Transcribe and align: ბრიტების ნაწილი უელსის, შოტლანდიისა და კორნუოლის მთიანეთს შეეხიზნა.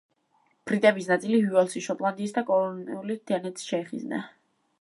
ბრიტების 0.69 1.09
ნაწილი 1.11 1.41
უელსის, 1.51 1.85
შოტლანდიისა 1.89 2.37
და 2.39 2.45
კორნუოლის 2.49 3.23
მთიანეთს 3.25 3.73
შეეხიზნა. 3.73 4.25